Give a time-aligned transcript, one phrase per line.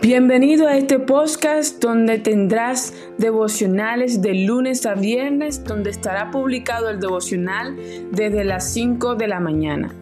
[0.00, 7.00] Bienvenido a este podcast donde tendrás devocionales de lunes a viernes, donde estará publicado el
[7.00, 7.76] devocional
[8.12, 9.92] desde las 5 de la mañana.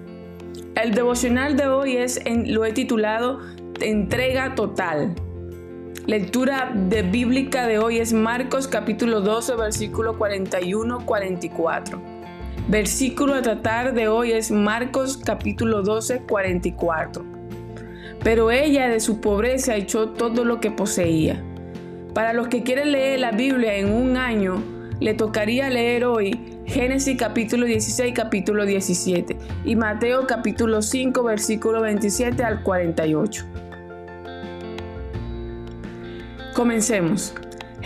[0.74, 3.40] El devocional de hoy es, lo he titulado
[3.80, 5.14] Entrega Total.
[6.04, 6.74] Lectura
[7.10, 11.98] bíblica de hoy es Marcos capítulo 12 versículo 41-44.
[12.68, 17.35] Versículo a tratar de hoy es Marcos capítulo 12 44
[18.26, 21.40] pero ella de su pobreza echó todo lo que poseía.
[22.12, 24.60] Para los que quieren leer la Biblia en un año,
[24.98, 32.42] le tocaría leer hoy Génesis capítulo 16, capítulo 17 y Mateo capítulo 5, versículo 27
[32.42, 33.44] al 48.
[36.52, 37.32] Comencemos.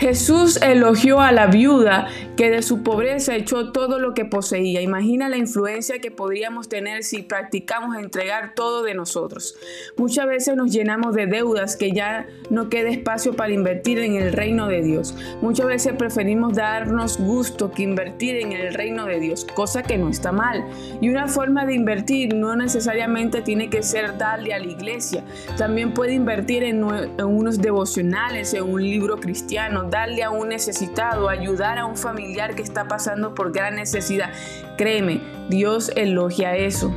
[0.01, 4.81] Jesús elogió a la viuda que de su pobreza echó todo lo que poseía.
[4.81, 9.55] Imagina la influencia que podríamos tener si practicamos entregar todo de nosotros.
[9.97, 14.33] Muchas veces nos llenamos de deudas que ya no queda espacio para invertir en el
[14.33, 15.13] reino de Dios.
[15.39, 20.09] Muchas veces preferimos darnos gusto que invertir en el reino de Dios, cosa que no
[20.09, 20.65] está mal.
[20.99, 25.23] Y una forma de invertir no necesariamente tiene que ser darle a la iglesia.
[25.59, 26.83] También puede invertir en,
[27.19, 32.55] en unos devocionales, en un libro cristiano, darle a un necesitado, ayudar a un familiar
[32.55, 34.31] que está pasando por gran necesidad.
[34.77, 36.91] Créeme, Dios elogia eso.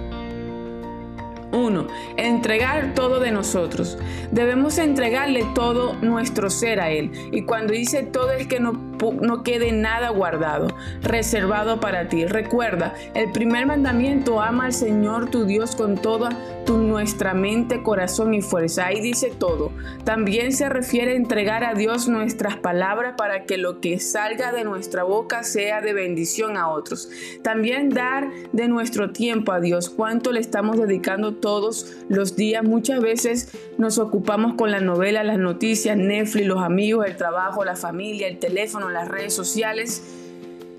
[1.52, 1.86] 1.
[2.16, 3.98] Entregar todo de nosotros.
[4.30, 7.12] Debemos entregarle todo nuestro ser a Él.
[7.32, 10.68] Y cuando dice todo es que no, no quede nada guardado,
[11.02, 12.26] reservado para ti.
[12.26, 16.30] Recuerda, el primer mandamiento, ama al Señor tu Dios con toda
[16.64, 18.86] tu, nuestra mente, corazón y fuerza.
[18.86, 19.70] Ahí dice todo.
[20.04, 24.64] También se refiere a entregar a Dios nuestras palabras para que lo que salga de
[24.64, 27.08] nuestra boca sea de bendición a otros.
[27.42, 29.90] También dar de nuestro tiempo a Dios.
[29.90, 32.64] ¿Cuánto le estamos dedicando todos los días.
[32.64, 37.76] Muchas veces nos ocupamos con la novela, las noticias, Netflix, los amigos, el trabajo, la
[37.76, 40.02] familia, el teléfono, las redes sociales.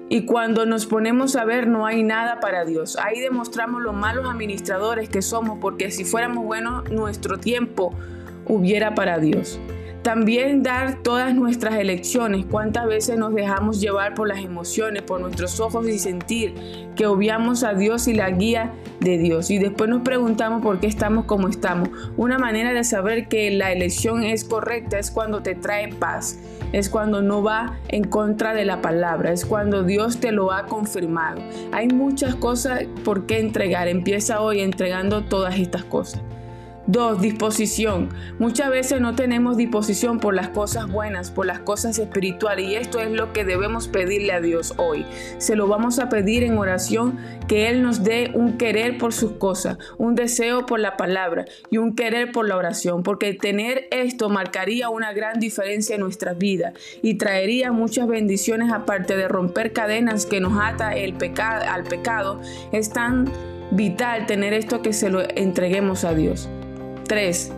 [0.09, 2.98] Y cuando nos ponemos a ver no hay nada para Dios.
[2.98, 7.94] Ahí demostramos los malos administradores que somos porque si fuéramos buenos nuestro tiempo
[8.46, 9.59] hubiera para Dios.
[10.06, 15.60] También dar todas nuestras elecciones, cuántas veces nos dejamos llevar por las emociones, por nuestros
[15.60, 16.54] ojos y sentir
[16.96, 19.50] que obviamos a Dios y la guía de Dios.
[19.50, 21.90] Y después nos preguntamos por qué estamos como estamos.
[22.18, 26.38] Una manera de saber que la elección es correcta es cuando te trae paz,
[26.72, 30.68] es cuando no va en contra de la palabra, es cuando Dios te lo ha
[30.68, 31.42] confirmado.
[31.72, 33.88] Hay muchas cosas por qué entregar.
[33.88, 36.22] Empieza hoy entregando todas estas cosas.
[36.88, 38.09] Dos, disposición.
[38.38, 43.00] Muchas veces no tenemos disposición por las cosas buenas, por las cosas espirituales y esto
[43.00, 45.03] es lo que debemos pedirle a Dios hoy.
[45.40, 49.31] Se lo vamos a pedir en oración que Él nos dé un querer por sus
[49.31, 54.29] cosas, un deseo por la palabra y un querer por la oración, porque tener esto
[54.29, 60.28] marcaría una gran diferencia en nuestras vidas y traería muchas bendiciones aparte de romper cadenas
[60.28, 62.40] que nos ata el pecado al pecado.
[62.72, 63.31] Es tan
[63.72, 66.47] vital tener esto que se lo entreguemos a Dios.
[67.06, 67.52] 3.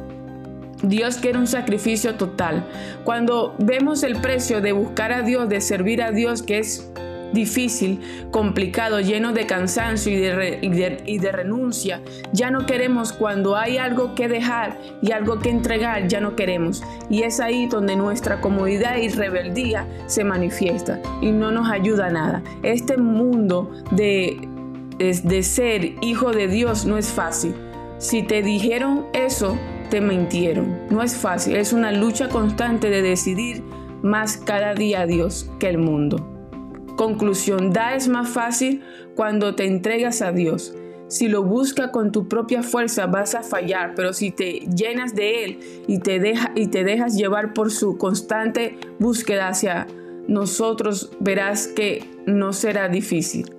[0.83, 2.67] Dios quiere un sacrificio total.
[3.03, 6.91] Cuando vemos el precio de buscar a Dios, de servir a Dios, que es
[7.33, 7.99] difícil,
[8.31, 10.59] complicado, lleno de cansancio y de,
[11.05, 12.01] y de, renuncia.
[12.31, 16.83] Ya no queremos cuando hay algo que dejar y algo que entregar, ya no queremos.
[17.09, 22.11] Y es ahí donde nuestra comodidad y rebeldía se manifiesta y no nos ayuda a
[22.11, 22.43] nada.
[22.63, 24.47] Este mundo de,
[24.97, 27.53] de ser hijo de Dios no es fácil.
[27.99, 29.57] Si te dijeron eso,
[29.89, 30.77] te mintieron.
[30.89, 33.63] No es fácil, es una lucha constante de decidir
[34.03, 36.17] más cada día a Dios que el mundo.
[36.95, 38.83] Conclusión, da es más fácil
[39.15, 40.75] cuando te entregas a Dios.
[41.07, 45.45] Si lo buscas con tu propia fuerza vas a fallar, pero si te llenas de
[45.45, 49.87] Él y te, deja, y te dejas llevar por su constante búsqueda hacia
[50.27, 53.55] nosotros, verás que no será difícil.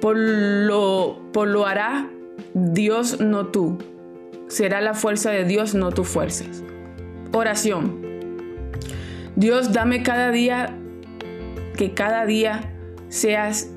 [0.00, 2.10] Por lo, por lo hará
[2.54, 3.78] Dios no tú.
[4.48, 6.62] Será la fuerza de Dios, no tus fuerzas.
[7.32, 8.02] Oración.
[9.36, 10.76] Dios, dame cada día,
[11.76, 12.72] que cada día
[13.08, 13.70] seas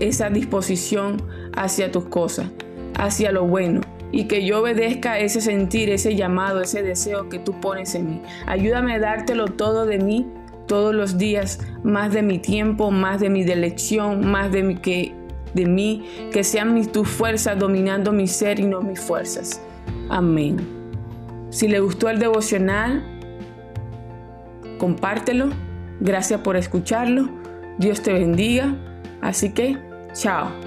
[0.00, 1.22] esa disposición
[1.56, 2.50] hacia tus cosas,
[2.98, 3.80] hacia lo bueno,
[4.10, 8.22] y que yo obedezca ese sentir, ese llamado, ese deseo que tú pones en mí.
[8.46, 10.26] Ayúdame a dártelo todo de mí
[10.66, 15.14] todos los días, más de mi tiempo, más de mi elección, más de mi que
[15.56, 19.60] de mí, que sean mis, tus fuerzas dominando mi ser y no mis fuerzas.
[20.08, 20.58] Amén.
[21.50, 23.02] Si le gustó el devocional,
[24.78, 25.48] compártelo.
[26.00, 27.28] Gracias por escucharlo.
[27.78, 28.76] Dios te bendiga.
[29.20, 29.76] Así que,
[30.12, 30.65] chao.